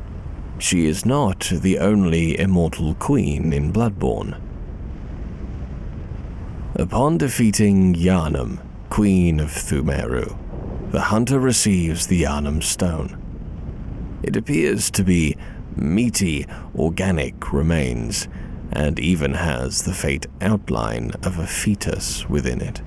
She 0.58 0.84
is 0.84 1.06
not 1.06 1.50
the 1.50 1.78
only 1.78 2.38
immortal 2.38 2.92
queen 2.96 3.54
in 3.54 3.72
Bloodborne. 3.72 4.38
Upon 6.75 7.16
defeating 7.16 7.94
Yharnam, 7.94 8.58
Queen 8.92 9.40
of 9.40 9.49
Pthumeru, 9.49 10.37
the 10.90 11.00
hunter 11.00 11.40
receives 11.40 12.08
the 12.08 12.25
Yharnam 12.25 12.62
Stone. 12.62 13.16
It 14.22 14.37
appears 14.37 14.90
to 14.90 15.02
be 15.02 15.34
meaty, 15.75 16.44
organic 16.76 17.54
remains, 17.54 18.28
and 18.70 19.00
even 19.00 19.32
has 19.32 19.84
the 19.84 19.94
faint 19.94 20.26
outline 20.42 21.12
of 21.22 21.38
a 21.38 21.46
fetus 21.46 22.28
within 22.28 22.61
it. 22.61 22.82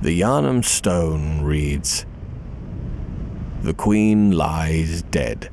The 0.00 0.18
Yharnam 0.18 0.64
Stone 0.64 1.42
reads 1.42 2.06
The 3.60 3.74
Queen 3.74 4.30
lies 4.30 5.02
dead, 5.02 5.50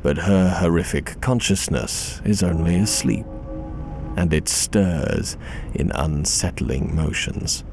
but 0.00 0.16
her 0.16 0.50
horrific 0.60 1.20
consciousness 1.20 2.22
is 2.24 2.44
only 2.44 2.76
asleep, 2.76 3.26
and 4.16 4.32
it 4.32 4.48
stirs 4.48 5.36
in 5.74 5.90
unsettling 5.90 6.94
motions. 6.94 7.64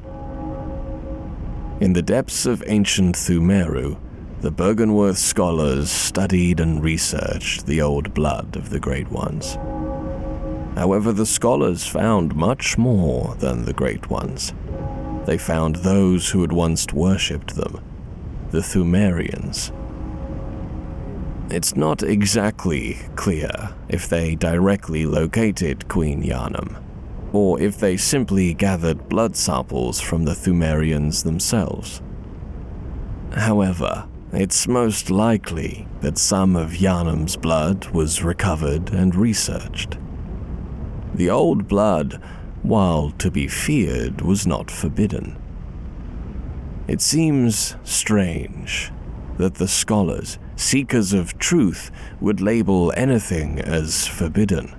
In 1.82 1.94
the 1.94 2.00
depths 2.00 2.46
of 2.46 2.62
ancient 2.68 3.16
Pthumeru, 3.16 3.98
the 4.40 4.52
Byrgenwerth 4.52 5.16
scholars 5.16 5.90
studied 5.90 6.60
and 6.60 6.80
researched 6.80 7.66
the 7.66 7.82
old 7.82 8.14
blood 8.14 8.54
of 8.54 8.70
the 8.70 8.78
Great 8.78 9.10
Ones. 9.10 9.56
However, 10.76 11.10
the 11.10 11.26
scholars 11.26 11.84
found 11.84 12.36
much 12.36 12.78
more 12.78 13.34
than 13.40 13.64
the 13.64 13.72
Great 13.72 14.08
Ones. 14.08 14.54
They 15.26 15.36
found 15.36 15.74
those 15.74 16.30
who 16.30 16.42
had 16.42 16.52
once 16.52 16.86
worshipped 16.92 17.56
them, 17.56 17.80
the 18.52 18.60
Pthumerians. 18.60 19.72
It's 21.50 21.74
not 21.74 22.04
exactly 22.04 22.98
clear 23.16 23.74
if 23.88 24.08
they 24.08 24.36
directly 24.36 25.04
located 25.04 25.88
Queen 25.88 26.22
Yharnam, 26.22 26.80
or 27.32 27.60
if 27.60 27.78
they 27.78 27.96
simply 27.96 28.52
gathered 28.54 29.08
blood 29.08 29.36
samples 29.36 30.00
from 30.00 30.24
the 30.24 30.32
Pthumerians 30.32 31.24
themselves. 31.24 32.02
However, 33.32 34.06
it's 34.32 34.68
most 34.68 35.10
likely 35.10 35.86
that 36.00 36.18
some 36.18 36.56
of 36.56 36.72
Yharnam's 36.72 37.36
blood 37.36 37.86
was 37.90 38.22
recovered 38.22 38.90
and 38.90 39.14
researched. 39.14 39.98
The 41.14 41.30
old 41.30 41.68
blood, 41.68 42.20
while 42.62 43.10
to 43.18 43.30
be 43.30 43.48
feared, 43.48 44.22
was 44.22 44.46
not 44.46 44.70
forbidden. 44.70 45.36
It 46.88 47.00
seems 47.00 47.76
strange 47.84 48.90
that 49.38 49.54
the 49.54 49.68
scholars, 49.68 50.38
seekers 50.56 51.12
of 51.12 51.38
truth, 51.38 51.90
would 52.20 52.40
label 52.40 52.92
anything 52.96 53.60
as 53.60 54.06
forbidden. 54.06 54.74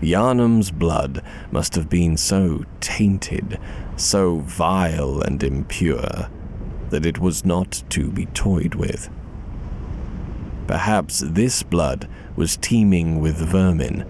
Yharnam's 0.00 0.70
blood 0.70 1.22
must 1.50 1.74
have 1.74 1.88
been 1.88 2.16
so 2.16 2.64
tainted, 2.80 3.58
so 3.96 4.38
vile 4.38 5.20
and 5.20 5.42
impure, 5.42 6.30
that 6.90 7.04
it 7.04 7.18
was 7.18 7.44
not 7.44 7.82
to 7.90 8.10
be 8.10 8.26
toyed 8.26 8.74
with. 8.74 9.10
Perhaps 10.66 11.20
this 11.20 11.62
blood 11.62 12.08
was 12.36 12.56
teeming 12.56 13.20
with 13.20 13.36
vermin, 13.36 14.04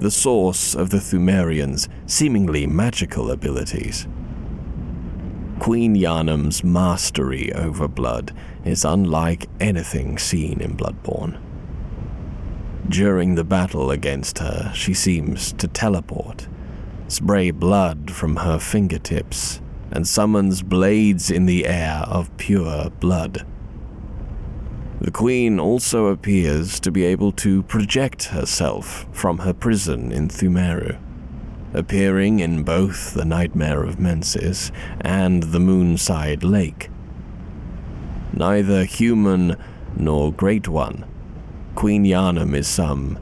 the 0.00 0.10
source 0.10 0.74
of 0.74 0.90
the 0.90 0.98
Pthumerians' 0.98 1.88
seemingly 2.06 2.66
magical 2.66 3.30
abilities. 3.30 4.06
Queen 5.58 5.96
Yharnam's 5.96 6.62
mastery 6.62 7.52
over 7.52 7.88
blood 7.88 8.32
is 8.64 8.84
unlike 8.84 9.48
anything 9.58 10.18
seen 10.18 10.60
in 10.60 10.76
Bloodborne. 10.76 11.40
During 12.88 13.34
the 13.34 13.44
battle 13.44 13.90
against 13.90 14.38
her, 14.38 14.72
she 14.74 14.94
seems 14.94 15.52
to 15.54 15.68
teleport, 15.68 16.48
spray 17.08 17.50
blood 17.50 18.10
from 18.10 18.36
her 18.36 18.58
fingertips, 18.58 19.60
and 19.90 20.06
summons 20.06 20.62
blades 20.62 21.30
in 21.30 21.46
the 21.46 21.66
air 21.66 22.04
of 22.06 22.36
pure 22.36 22.90
blood. 22.90 23.46
The 25.00 25.10
Queen 25.10 25.60
also 25.60 26.06
appears 26.06 26.80
to 26.80 26.90
be 26.90 27.04
able 27.04 27.32
to 27.32 27.62
project 27.64 28.24
herself 28.24 29.06
from 29.12 29.38
her 29.38 29.52
prison 29.52 30.12
in 30.12 30.28
Pthumeru 30.28 30.98
appearing 31.76 32.40
in 32.40 32.62
both 32.62 33.12
the 33.12 33.24
Nightmare 33.24 33.82
of 33.82 34.00
Mensis 34.00 34.72
and 35.02 35.42
the 35.42 35.58
Moonside 35.58 36.42
Lake. 36.42 36.88
Neither 38.32 38.84
human 38.84 39.56
nor 39.94 40.32
great 40.32 40.68
one, 40.68 41.04
Queen 41.76 42.06
Yharnam 42.06 42.56
is 42.56 42.66
some 42.66 43.18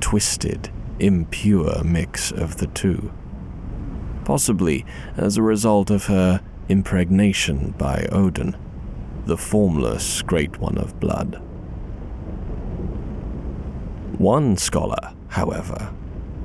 twisted, 0.00 0.70
impure 0.98 1.84
mix 1.84 2.32
of 2.32 2.56
the 2.56 2.66
two. 2.68 3.12
Possibly 4.24 4.86
as 5.18 5.36
a 5.36 5.42
result 5.42 5.90
of 5.90 6.06
her 6.06 6.40
impregnation 6.70 7.72
by 7.76 8.08
Oedon, 8.10 8.56
the 9.26 9.36
formless 9.36 10.22
Great 10.22 10.58
One 10.58 10.78
of 10.78 10.98
Blood. 10.98 11.42
One 14.16 14.56
scholar, 14.56 15.12
however, 15.28 15.92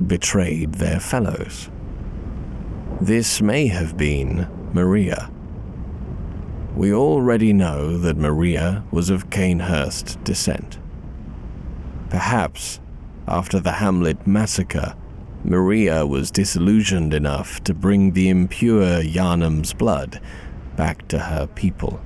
betrayed 0.06 0.74
their 0.74 1.00
fellows. 1.00 1.70
This 3.00 3.40
may 3.40 3.68
have 3.68 3.96
been 3.96 4.46
Maria. 4.74 5.30
We 6.76 6.92
already 6.92 7.54
know 7.54 7.96
that 7.96 8.18
Maria 8.18 8.84
was 8.90 9.08
of 9.08 9.30
Cainhurst 9.30 10.22
descent. 10.22 10.78
Perhaps, 12.10 12.80
after 13.26 13.60
the 13.60 13.72
Hamlet 13.72 14.26
massacre, 14.26 14.94
Maria 15.44 16.04
was 16.04 16.30
disillusioned 16.30 17.14
enough 17.14 17.62
to 17.64 17.72
bring 17.72 18.12
the 18.12 18.28
impure 18.28 19.02
Yharnam's 19.02 19.72
blood 19.72 20.20
back 20.76 21.06
to 21.08 21.18
her 21.18 21.46
people. 21.46 22.00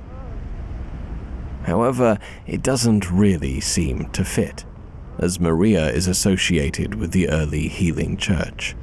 However, 1.63 2.19
it 2.45 2.61
doesn't 2.61 3.11
really 3.11 3.59
seem 3.59 4.09
to 4.11 4.23
fit 4.23 4.63
as 5.17 5.39
Maria 5.39 5.89
is 5.89 6.07
associated 6.07 6.95
with 6.95 7.11
the 7.11 7.29
early 7.29 7.67
Healing 7.67 8.17
Church. 8.17 8.75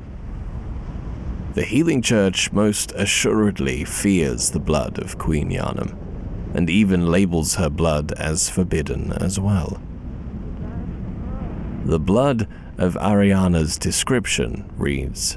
The 1.55 1.65
Healing 1.65 2.03
Church 2.03 2.51
most 2.53 2.93
assuredly 2.93 3.85
fears 3.85 4.51
the 4.51 4.59
blood 4.59 4.99
of 4.99 5.19
Queen 5.19 5.51
Yharnam, 5.51 5.97
and 6.55 6.69
even 6.69 7.07
labels 7.07 7.55
her 7.57 7.71
blood 7.71 8.13
as 8.13 8.51
forbidden 8.51 9.13
as 9.13 9.39
well. 9.39 9.81
The 11.85 11.99
blood 11.99 12.47
of 12.79 12.95
Arianna's 12.95 13.77
description 13.77 14.71
reads 14.77 15.37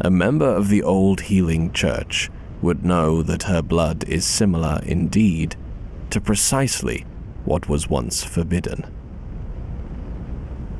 A 0.00 0.10
member 0.10 0.48
of 0.48 0.68
the 0.68 0.82
old 0.82 1.22
Healing 1.22 1.72
Church 1.72 2.30
would 2.60 2.84
know 2.84 3.22
that 3.22 3.44
her 3.44 3.62
blood 3.62 4.04
is 4.08 4.26
similar 4.26 4.80
indeed 4.84 5.54
to 6.10 6.20
precisely 6.20 7.06
what 7.44 7.68
was 7.68 7.88
once 7.88 8.24
forbidden. 8.24 8.84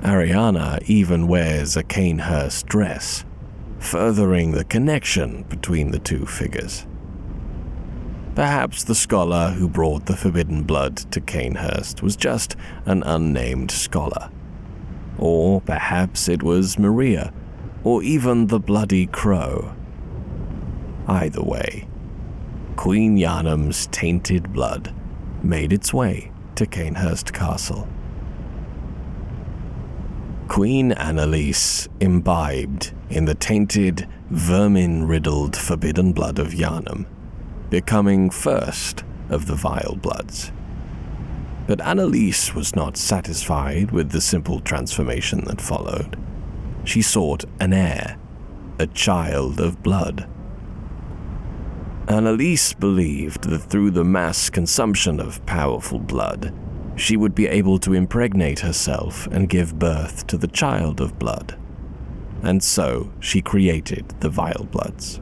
Arianna 0.00 0.82
even 0.86 1.28
wears 1.28 1.76
a 1.76 1.84
Cainhurst 1.84 2.66
dress, 2.66 3.24
furthering 3.78 4.50
the 4.50 4.64
connection 4.64 5.44
between 5.44 5.92
the 5.92 5.98
two 6.00 6.26
figures. 6.26 6.86
Perhaps 8.34 8.84
the 8.84 8.94
scholar 8.94 9.50
who 9.50 9.68
brought 9.68 10.06
the 10.06 10.16
forbidden 10.16 10.62
blood 10.62 10.96
to 11.12 11.20
Cainhurst 11.20 12.02
was 12.02 12.16
just 12.16 12.56
an 12.86 13.02
unnamed 13.02 13.70
scholar. 13.70 14.30
Or 15.18 15.60
perhaps 15.60 16.28
it 16.28 16.42
was 16.42 16.78
Maria, 16.78 17.32
or 17.82 18.02
even 18.02 18.46
the 18.46 18.60
Bloody 18.60 19.06
Crow. 19.06 19.74
Either 21.08 21.42
way, 21.42 21.88
Queen 22.76 23.18
Yharnam's 23.18 23.88
tainted 23.88 24.52
blood 24.52 24.94
made 25.42 25.72
its 25.72 25.92
way 25.92 26.30
to 26.54 26.66
Cainhurst 26.66 27.32
Castle. 27.32 27.88
Queen 30.48 30.92
Annalise 30.92 31.88
imbibed 32.00 32.92
in 33.08 33.24
the 33.24 33.34
tainted, 33.34 34.08
vermin 34.30 35.06
riddled 35.06 35.56
forbidden 35.56 36.12
blood 36.12 36.38
of 36.38 36.52
Yharnam, 36.52 37.06
becoming 37.70 38.28
first 38.30 39.04
of 39.28 39.46
the 39.46 39.54
vile 39.54 39.96
bloods. 39.96 40.52
But 41.66 41.80
Annalise 41.80 42.52
was 42.54 42.74
not 42.74 42.96
satisfied 42.96 43.92
with 43.92 44.10
the 44.10 44.20
simple 44.20 44.60
transformation 44.60 45.44
that 45.44 45.60
followed. 45.60 46.18
She 46.84 47.00
sought 47.00 47.44
an 47.60 47.72
heir, 47.72 48.18
a 48.78 48.88
child 48.88 49.60
of 49.60 49.82
blood. 49.82 50.28
Annalise 52.08 52.72
believed 52.72 53.44
that 53.44 53.60
through 53.60 53.92
the 53.92 54.04
mass 54.04 54.50
consumption 54.50 55.20
of 55.20 55.46
powerful 55.46 56.00
blood, 56.00 56.52
she 56.96 57.16
would 57.16 57.36
be 57.36 57.46
able 57.46 57.78
to 57.78 57.94
impregnate 57.94 58.58
herself 58.58 59.28
and 59.28 59.48
give 59.48 59.78
birth 59.78 60.26
to 60.26 60.36
the 60.36 60.48
child 60.48 61.00
of 61.00 61.20
blood. 61.20 61.56
And 62.42 62.62
so 62.64 63.12
she 63.20 63.40
created 63.40 64.08
the 64.20 64.28
Vile 64.28 64.66
Bloods. 64.70 65.20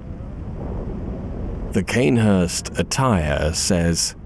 The 1.73 1.85
Cainhurst 1.85 2.79
attire 2.79 3.53
says 3.53 4.17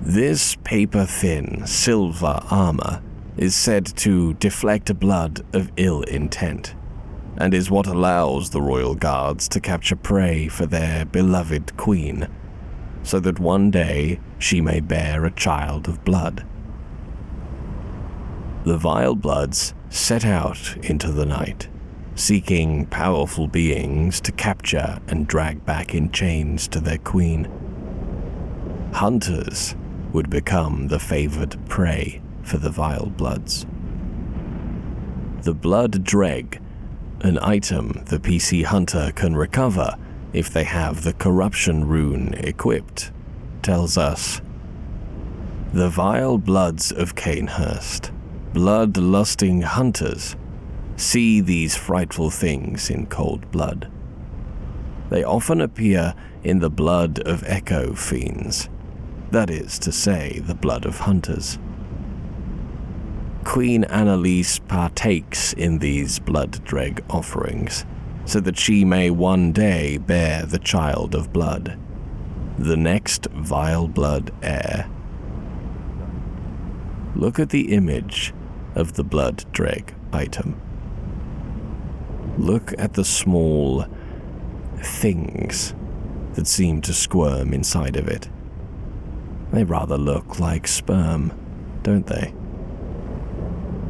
This 0.00 0.54
paper 0.62 1.04
thin 1.04 1.66
silver 1.66 2.40
armor 2.48 3.02
is 3.36 3.56
said 3.56 3.86
to 3.96 4.34
deflect 4.34 5.00
blood 5.00 5.44
of 5.52 5.72
ill 5.76 6.02
intent 6.02 6.76
and 7.36 7.52
is 7.52 7.72
what 7.72 7.88
allows 7.88 8.50
the 8.50 8.62
royal 8.62 8.94
guards 8.94 9.48
to 9.48 9.60
capture 9.60 9.96
prey 9.96 10.46
for 10.46 10.64
their 10.64 11.04
beloved 11.04 11.76
queen, 11.76 12.28
so 13.02 13.18
that 13.18 13.40
one 13.40 13.72
day 13.72 14.20
she 14.38 14.60
may 14.60 14.78
bear 14.78 15.24
a 15.24 15.30
child 15.32 15.88
of 15.88 16.04
blood. 16.04 16.46
The 18.64 18.78
vile 18.78 19.16
bloods 19.16 19.74
set 19.90 20.24
out 20.24 20.76
into 20.84 21.10
the 21.10 21.26
night, 21.26 21.68
seeking 22.16 22.86
powerful 22.86 23.46
beings 23.46 24.20
to 24.22 24.32
capture 24.32 24.98
and 25.06 25.28
drag 25.28 25.64
back 25.64 25.94
in 25.94 26.10
chains 26.10 26.66
to 26.68 26.80
their 26.80 26.98
queen. 26.98 27.48
Hunters 28.92 29.76
would 30.12 30.28
become 30.28 30.88
the 30.88 30.98
favored 30.98 31.56
prey 31.68 32.20
for 32.42 32.58
the 32.58 32.70
vile 32.70 33.06
bloods. 33.06 33.66
The 35.42 35.54
blood 35.54 36.02
dreg 36.02 36.60
an 37.20 37.38
item 37.40 38.02
the 38.06 38.18
PC 38.18 38.64
Hunter 38.64 39.10
can 39.14 39.34
recover 39.34 39.96
if 40.32 40.52
they 40.52 40.64
have 40.64 41.02
the 41.02 41.14
corruption 41.14 41.86
rune 41.86 42.34
equipped, 42.34 43.10
tells 43.62 43.96
us 43.96 44.40
The 45.72 45.88
vile 45.88 46.38
bloods 46.38 46.92
of 46.92 47.14
Cainhurst, 47.14 48.12
blood-lusting 48.52 49.62
hunters, 49.62 50.36
see 50.96 51.40
these 51.40 51.76
frightful 51.76 52.30
things 52.30 52.90
in 52.90 53.06
cold 53.06 53.50
blood. 53.50 53.90
They 55.10 55.22
often 55.22 55.60
appear 55.60 56.14
in 56.42 56.58
the 56.58 56.70
blood 56.70 57.20
of 57.20 57.44
echo 57.44 57.94
fiends, 57.94 58.68
that 59.30 59.50
is 59.50 59.78
to 59.80 59.92
say, 59.92 60.40
the 60.44 60.54
blood 60.54 60.84
of 60.86 61.00
hunters. 61.00 61.58
Queen 63.44 63.84
Annalise 63.84 64.58
partakes 64.58 65.52
in 65.52 65.78
these 65.78 66.18
blood 66.18 66.64
dreg 66.64 67.04
offerings, 67.08 67.84
so 68.24 68.40
that 68.40 68.58
she 68.58 68.84
may 68.84 69.10
one 69.10 69.52
day 69.52 69.98
bear 69.98 70.44
the 70.44 70.58
child 70.58 71.14
of 71.14 71.32
blood, 71.32 71.78
the 72.58 72.76
next 72.76 73.26
vile 73.26 73.86
blood 73.86 74.32
heir. 74.42 74.90
Look 77.14 77.38
at 77.38 77.50
the 77.50 77.72
image 77.72 78.34
of 78.74 78.94
the 78.94 79.04
blood 79.04 79.44
dreg 79.52 79.94
item. 80.12 80.60
Look 82.38 82.74
at 82.78 82.94
the 82.94 83.04
small 83.04 83.86
things 84.82 85.74
that 86.34 86.46
seem 86.46 86.82
to 86.82 86.92
squirm 86.92 87.54
inside 87.54 87.96
of 87.96 88.08
it. 88.08 88.28
They 89.52 89.64
rather 89.64 89.96
look 89.96 90.38
like 90.38 90.68
sperm, 90.68 91.32
don't 91.82 92.06
they? 92.06 92.34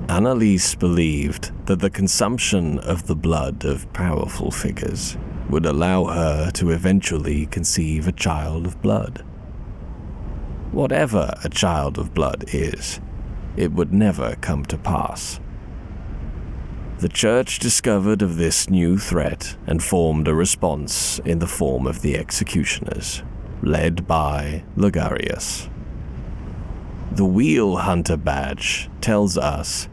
Annalise 0.08 0.76
believed 0.76 1.50
that 1.66 1.80
the 1.80 1.90
consumption 1.90 2.78
of 2.78 3.08
the 3.08 3.16
blood 3.16 3.64
of 3.64 3.92
powerful 3.92 4.52
figures 4.52 5.16
would 5.50 5.66
allow 5.66 6.04
her 6.04 6.50
to 6.52 6.70
eventually 6.70 7.46
conceive 7.46 8.06
a 8.06 8.12
child 8.12 8.66
of 8.66 8.80
blood. 8.80 9.24
Whatever 10.70 11.34
a 11.42 11.48
child 11.48 11.98
of 11.98 12.14
blood 12.14 12.44
is, 12.48 13.00
it 13.56 13.72
would 13.72 13.92
never 13.92 14.36
come 14.36 14.64
to 14.66 14.78
pass. 14.78 15.40
The 16.98 17.08
church 17.10 17.58
discovered 17.58 18.22
of 18.22 18.38
this 18.38 18.70
new 18.70 18.96
threat 18.96 19.54
and 19.66 19.82
formed 19.82 20.28
a 20.28 20.34
response 20.34 21.18
in 21.26 21.40
the 21.40 21.46
form 21.46 21.86
of 21.86 22.00
the 22.00 22.16
executioners, 22.16 23.22
led 23.62 24.06
by 24.06 24.64
Logarius. 24.78 25.68
The 27.12 27.26
Wheel 27.26 27.76
Hunter 27.76 28.16
badge 28.16 28.88
tells 29.02 29.36
us 29.36 29.90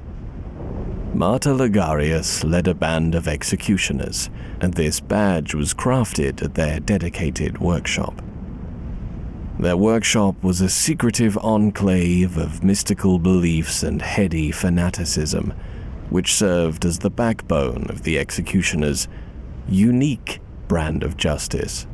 Martyr 1.13 1.54
Logarius 1.54 2.42
led 2.50 2.70
a 2.70 2.74
band 2.74 3.16
of 3.16 3.28
executioners, 3.28 4.30
and 4.62 4.74
this 4.74 5.02
badge 5.02 5.54
was 5.54 5.74
crafted 5.74 6.42
at 6.42 6.56
their 6.56 6.80
dedicated 6.80 7.60
workshop. 7.60 8.22
Their 9.60 9.78
workshop 9.78 10.42
was 10.42 10.62
a 10.62 10.70
secretive 10.70 11.38
enclave 11.39 12.38
of 12.38 12.63
mystical 12.63 13.20
beliefs 13.20 13.84
and 13.84 14.02
heady 14.02 14.52
fanaticism, 14.52 15.54
which 16.13 16.36
served 16.36 16.86
as 16.86 16.99
the 16.99 17.10
backbone 17.10 17.88
of 17.89 18.04
the 18.04 18.19
executioner's 18.19 19.08
unique 19.67 20.39
brand 20.67 21.02
of 21.02 21.17
justice. 21.17 21.88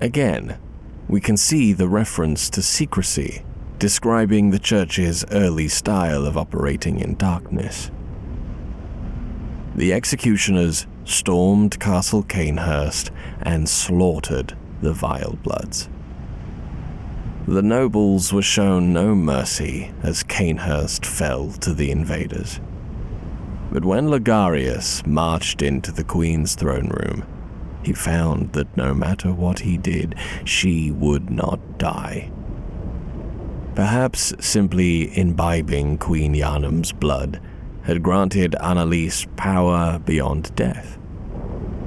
Again, 0.00 0.58
we 1.08 1.20
can 1.20 1.36
see 1.36 1.74
the 1.74 1.90
reference 1.90 2.48
to 2.48 2.62
secrecy, 2.62 3.44
describing 3.78 4.48
the 4.48 4.58
church's 4.58 5.26
early 5.30 5.68
style 5.68 6.24
of 6.24 6.38
operating 6.38 7.00
in 7.00 7.16
darkness. 7.16 7.90
The 9.74 9.92
executioners 9.92 10.86
stormed 11.04 11.78
Castle 11.78 12.22
Cainhurst 12.22 13.10
and 13.42 13.68
slaughtered 13.68 14.56
the 14.80 14.94
Vile 14.94 15.38
Bloods. 15.42 15.90
The 17.48 17.62
nobles 17.62 18.32
were 18.32 18.42
shown 18.42 18.92
no 18.92 19.14
mercy 19.14 19.92
as 20.02 20.24
Cainhurst 20.24 21.06
fell 21.06 21.50
to 21.60 21.72
the 21.72 21.92
invaders. 21.92 22.58
But 23.70 23.84
when 23.84 24.08
Logarius 24.08 25.06
marched 25.06 25.62
into 25.62 25.92
the 25.92 26.02
Queen's 26.02 26.56
throne 26.56 26.88
room, 26.88 27.24
he 27.84 27.92
found 27.92 28.52
that 28.54 28.76
no 28.76 28.92
matter 28.92 29.32
what 29.32 29.60
he 29.60 29.78
did, 29.78 30.16
she 30.44 30.90
would 30.90 31.30
not 31.30 31.78
die. 31.78 32.32
Perhaps 33.76 34.34
simply 34.40 35.16
imbibing 35.16 35.98
Queen 35.98 36.34
Yharnam's 36.34 36.90
blood 36.90 37.40
had 37.82 38.02
granted 38.02 38.56
Annalise 38.56 39.24
power 39.36 40.00
beyond 40.00 40.52
death. 40.56 40.98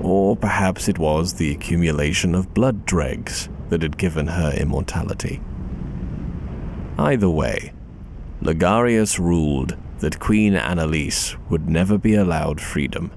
Or 0.02 0.38
perhaps 0.38 0.88
it 0.88 0.98
was 0.98 1.34
the 1.34 1.52
accumulation 1.52 2.34
of 2.34 2.54
blood 2.54 2.86
dregs 2.86 3.50
that 3.68 3.82
had 3.82 3.98
given 3.98 4.28
her 4.28 4.54
immortality. 4.54 5.42
Either 7.00 7.30
way, 7.30 7.72
Logarius 8.42 9.18
ruled 9.18 9.78
that 10.00 10.20
Queen 10.20 10.54
Annalise 10.54 11.38
would 11.50 11.70
never 11.70 11.98
be 11.98 12.14
allowed 12.14 12.60
freedom. 12.60 13.10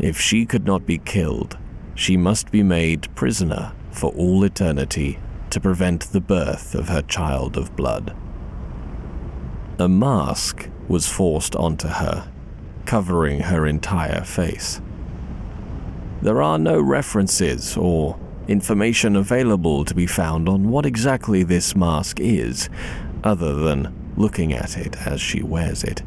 If 0.00 0.18
she 0.18 0.44
could 0.44 0.66
not 0.66 0.84
be 0.84 0.98
killed, 0.98 1.56
she 1.94 2.16
must 2.16 2.50
be 2.50 2.64
made 2.64 3.14
prisoner 3.14 3.72
for 3.92 4.10
all 4.14 4.42
eternity 4.42 5.20
to 5.50 5.60
prevent 5.60 6.10
the 6.10 6.20
birth 6.20 6.74
of 6.74 6.88
her 6.88 7.02
child 7.02 7.56
of 7.56 7.76
blood. 7.76 8.16
A 9.78 9.88
mask 9.88 10.68
was 10.88 11.08
forced 11.08 11.54
onto 11.54 11.86
her, 11.86 12.28
covering 12.84 13.42
her 13.42 13.64
entire 13.64 14.24
face. 14.24 14.80
There 16.20 16.42
are 16.42 16.58
no 16.58 16.80
references 16.80 17.76
or 17.76 18.18
information 18.48 19.16
available 19.16 19.84
to 19.84 19.94
be 19.94 20.06
found 20.06 20.48
on 20.48 20.70
what 20.70 20.86
exactly 20.86 21.42
this 21.42 21.74
mask 21.74 22.20
is, 22.20 22.68
other 23.22 23.54
than 23.54 24.12
looking 24.16 24.52
at 24.52 24.76
it 24.76 24.96
as 25.06 25.20
she 25.20 25.42
wears 25.42 25.82
it. 25.84 26.02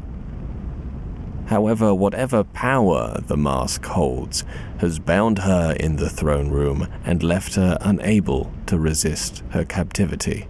However, 1.46 1.94
whatever 1.94 2.44
power 2.44 3.20
the 3.26 3.36
mask 3.36 3.84
holds 3.86 4.44
has 4.78 4.98
bound 4.98 5.38
her 5.38 5.72
in 5.80 5.96
the 5.96 6.10
throne 6.10 6.50
room 6.50 6.88
and 7.04 7.22
left 7.22 7.54
her 7.54 7.78
unable 7.80 8.52
to 8.66 8.78
resist 8.78 9.42
her 9.50 9.64
captivity. 9.64 10.46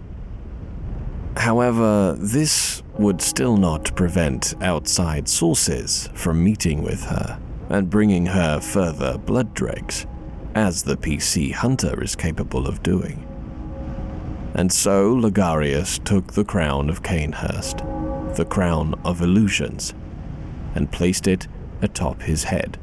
However, 1.37 2.17
this 2.19 2.83
would 2.97 3.21
still 3.21 3.55
not 3.55 3.95
prevent 3.95 4.53
outside 4.61 5.29
sources 5.29 6.09
from 6.13 6.43
meeting 6.43 6.83
with 6.83 7.05
her 7.05 7.39
and 7.69 7.89
bringing 7.89 8.25
her 8.25 8.59
further 8.59 9.17
blood 9.17 9.53
dregs 9.53 10.05
as 10.55 10.83
the 10.83 10.97
PC 10.97 11.53
hunter 11.53 12.01
is 12.03 12.15
capable 12.15 12.67
of 12.67 12.83
doing. 12.83 13.25
And 14.55 14.71
so 14.71 15.15
Logarius 15.15 16.03
took 16.03 16.33
the 16.33 16.43
crown 16.43 16.89
of 16.89 17.03
Cainhurst, 17.03 17.77
the 18.35 18.45
crown 18.45 18.95
of 19.05 19.21
illusions, 19.21 19.93
and 20.75 20.91
placed 20.91 21.27
it 21.27 21.47
atop 21.81 22.21
his 22.23 22.45
head. 22.45 22.77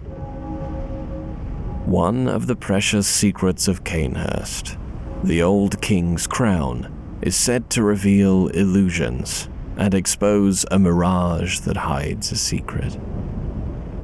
One 1.86 2.28
of 2.28 2.46
the 2.46 2.56
precious 2.56 3.06
secrets 3.06 3.68
of 3.68 3.84
Cainhurst, 3.84 4.76
the 5.22 5.42
old 5.42 5.80
king's 5.80 6.26
crown, 6.26 6.92
is 7.22 7.36
said 7.36 7.70
to 7.70 7.82
reveal 7.82 8.48
illusions 8.48 9.48
and 9.76 9.94
expose 9.94 10.64
a 10.70 10.78
mirage 10.78 11.60
that 11.60 11.76
hides 11.76 12.32
a 12.32 12.36
secret. 12.36 12.98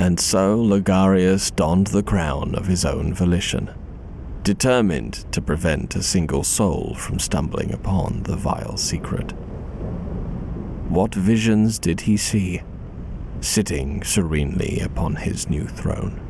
And 0.03 0.19
so 0.19 0.59
Logarius 0.59 1.55
donned 1.55 1.87
the 1.87 2.03
crown 2.03 2.57
of 2.57 2.67
his 2.67 2.85
own 2.85 3.15
volition, 3.15 3.71
determined 4.43 5.25
to 5.31 5.41
prevent 5.41 5.95
a 5.95 6.03
single 6.03 6.43
soul 6.43 6.97
from 6.97 7.21
stumbling 7.21 7.73
upon 7.73 8.25
the 8.25 8.35
vile 8.35 8.77
secret. 8.77 9.31
What 10.89 11.15
visions 11.15 11.79
did 11.79 12.01
he 12.01 12.17
see, 12.17 12.63
sitting 13.41 14.03
serenely 14.03 14.81
upon 14.81 15.15
his 15.15 15.49
new 15.49 15.69
throne? 15.69 16.21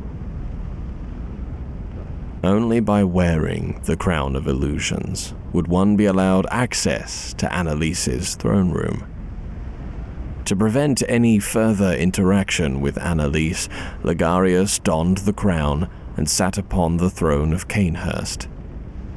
Only 2.44 2.80
by 2.80 3.04
wearing 3.04 3.80
the 3.84 3.96
crown 3.96 4.36
of 4.36 4.48
illusions 4.48 5.32
would 5.54 5.66
one 5.68 5.96
be 5.96 6.04
allowed 6.04 6.46
access 6.50 7.32
to 7.38 7.50
Annalise's 7.50 8.34
throne 8.34 8.70
room 8.70 9.11
to 10.46 10.56
prevent 10.56 11.02
any 11.08 11.38
further 11.38 11.92
interaction 11.92 12.80
with 12.80 12.98
Annalise, 12.98 13.68
Logarius 14.02 14.82
donned 14.82 15.18
the 15.18 15.32
crown 15.32 15.88
and 16.16 16.28
sat 16.28 16.58
upon 16.58 16.96
the 16.96 17.10
throne 17.10 17.52
of 17.52 17.68
Cainhurst, 17.68 18.48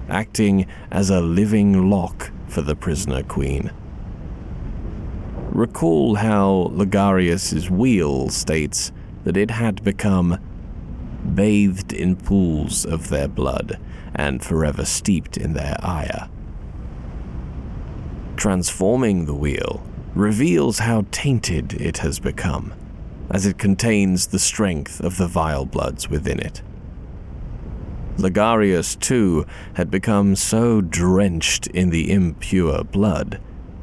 acting 0.10 0.68
as 0.92 1.10
a 1.10 1.22
living 1.22 1.90
lock 1.90 2.32
for 2.48 2.62
the 2.62 2.76
prisoner 2.76 3.24
queen. 3.24 3.72
Recall 5.52 6.16
how 6.16 6.72
Logarius's 6.74 7.70
wheel 7.70 8.30
states 8.30 8.92
that 9.24 9.38
it 9.38 9.52
had 9.52 9.84
become 9.84 10.40
bathed 11.34 11.92
in 11.92 12.16
pools 12.16 12.86
of 12.86 13.10
their 13.10 13.28
blood 13.28 13.80
and 14.14 14.44
forever 14.44 14.86
steeped 14.86 15.38
in 15.38 15.54
their 15.54 15.78
ire. 15.82 16.30
Transforming 18.36 19.26
the 19.26 19.34
wheel 19.34 19.82
reveals 20.16 20.80
how 20.80 21.06
tainted 21.12 21.74
it 21.74 21.98
has 21.98 22.20
become, 22.20 22.74
as 23.30 23.46
it 23.46 23.58
contains 23.58 24.28
the 24.28 24.40
strength 24.40 25.02
of 25.02 25.18
the 25.18 25.28
vile 25.28 25.66
bloods 25.66 26.10
within 26.10 26.40
it. 26.40 26.62
Logarius, 28.18 28.98
too, 28.98 29.46
had 29.74 29.92
become 29.92 30.38
so 30.38 30.80
drenched 30.80 31.68
in 31.68 31.90
the 31.90 32.12
impure 32.12 32.84
blood 32.86 33.42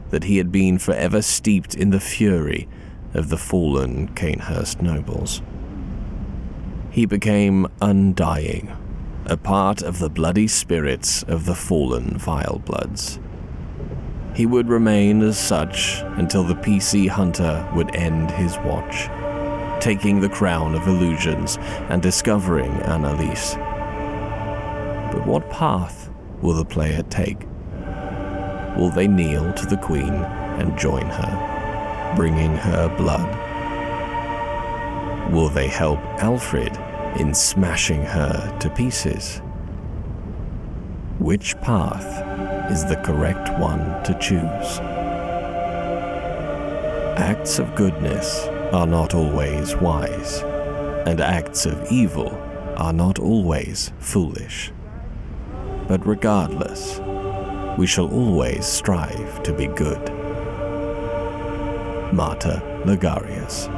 that 0.09 0.25
he 0.25 0.39
had 0.39 0.51
been 0.51 0.79
forever 0.79 1.21
steeped 1.21 1.75
in 1.75 1.91
the 1.91 2.01
fury 2.01 2.67
of 3.13 3.29
the 3.29 3.37
fallen 3.37 4.09
Cainhurst 4.15 4.81
nobles. 4.81 5.43
He 6.91 7.05
became 7.05 7.67
undying, 7.83 8.75
a 9.27 9.37
part 9.37 9.83
of 9.83 9.99
the 9.99 10.11
bloody 10.11 10.49
spirits 10.49 11.23
of 11.25 11.45
the 11.45 11.55
fallen 11.55 12.17
vile 12.17 12.61
bloods. 12.65 13.19
He 14.35 14.47
would 14.47 14.69
remain 14.69 15.23
as 15.23 15.39
such 15.39 16.01
until 16.17 16.43
the 16.43 16.55
PC 16.55 17.09
hunter 17.09 17.69
would 17.75 17.95
end 17.95 18.31
his 18.31 18.57
watch, 18.59 19.09
taking 19.83 20.21
the 20.21 20.29
crown 20.29 20.75
of 20.75 20.87
illusions 20.87 21.59
and 21.91 22.01
discovering 22.01 22.73
Annalise. 22.83 23.55
But 25.13 25.27
what 25.27 25.51
path 25.51 26.11
will 26.41 26.55
the 26.55 26.65
player 26.65 27.03
take? 27.11 27.47
Will 28.77 28.91
they 28.91 29.07
kneel 29.07 29.53
to 29.53 29.67
the 29.67 29.77
Queen 29.77 30.15
and 30.15 30.79
join 30.79 31.05
her, 31.05 32.13
bringing 32.17 32.57
her 32.57 32.89
blood? 32.97 33.29
Will 35.31 35.51
they 35.51 35.69
help 35.69 35.99
Alfred 36.23 36.75
in 37.19 37.35
smashing 37.35 38.03
her 38.03 38.57
to 38.61 38.71
pieces? 38.71 39.43
Which 41.19 41.55
path 41.61 42.32
is 42.73 42.87
the 42.87 42.97
correct 42.97 43.51
one 43.59 44.03
to 44.03 44.17
choose? 44.19 44.79
Acts 47.19 47.59
of 47.59 47.75
goodness 47.75 48.47
are 48.73 48.87
not 48.87 49.15
always 49.15 49.77
wise, 49.77 50.41
and 51.07 51.21
acts 51.21 51.67
of 51.67 51.93
evil 51.93 52.31
are 52.79 52.95
not 52.95 53.19
always 53.19 53.93
foolish. 53.99 54.73
But 55.87 56.07
regardless, 56.07 56.99
we 57.77 57.87
shall 57.87 58.11
always 58.11 58.65
strive 58.65 59.43
to 59.43 59.53
be 59.53 59.67
good. 59.67 60.11
Martyr 62.15 62.63
Logarius. 62.87 63.69